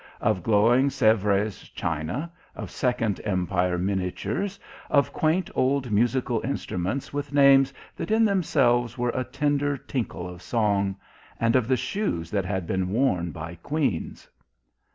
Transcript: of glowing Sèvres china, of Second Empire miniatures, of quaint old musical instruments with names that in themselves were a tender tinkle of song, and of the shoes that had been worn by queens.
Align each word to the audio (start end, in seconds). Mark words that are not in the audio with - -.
of 0.19 0.41
glowing 0.41 0.89
Sèvres 0.89 1.71
china, 1.75 2.31
of 2.55 2.71
Second 2.71 3.21
Empire 3.23 3.77
miniatures, 3.77 4.59
of 4.89 5.13
quaint 5.13 5.47
old 5.53 5.91
musical 5.91 6.41
instruments 6.43 7.13
with 7.13 7.31
names 7.31 7.71
that 7.95 8.09
in 8.09 8.25
themselves 8.25 8.97
were 8.97 9.11
a 9.13 9.23
tender 9.23 9.77
tinkle 9.77 10.27
of 10.27 10.41
song, 10.41 10.95
and 11.39 11.55
of 11.55 11.67
the 11.67 11.77
shoes 11.77 12.31
that 12.31 12.45
had 12.45 12.65
been 12.65 12.89
worn 12.89 13.29
by 13.29 13.53
queens. 13.61 14.27